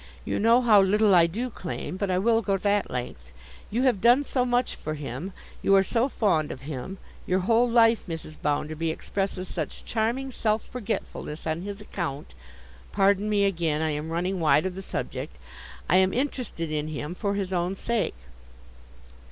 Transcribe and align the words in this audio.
You 0.25 0.39
know 0.39 0.61
how 0.61 0.81
little 0.81 1.13
I 1.13 1.27
do 1.27 1.51
claim, 1.51 1.95
but 1.95 2.09
I 2.09 2.17
will 2.17 2.41
go 2.41 2.57
that 2.57 2.89
length. 2.89 3.31
You 3.69 3.83
have 3.83 4.01
done 4.01 4.23
so 4.23 4.43
much 4.45 4.73
for 4.75 4.95
him, 4.95 5.31
you 5.61 5.75
are 5.75 5.83
so 5.83 6.07
fond 6.09 6.51
of 6.51 6.61
him; 6.63 6.97
your 7.27 7.41
whole 7.41 7.69
life, 7.69 8.07
Mrs. 8.07 8.35
Bounderby, 8.41 8.89
expresses 8.89 9.47
such 9.47 9.85
charming 9.85 10.31
self 10.31 10.65
forgetfulness 10.67 11.45
on 11.45 11.61
his 11.61 11.81
account—pardon 11.81 13.29
me 13.29 13.45
again—I 13.45 13.91
am 13.91 14.09
running 14.09 14.39
wide 14.39 14.65
of 14.65 14.73
the 14.73 14.81
subject. 14.81 15.35
I 15.87 15.97
am 15.97 16.15
interested 16.15 16.71
in 16.71 16.87
him 16.87 17.13
for 17.13 17.35
his 17.35 17.53
own 17.53 17.75
sake. 17.75 18.15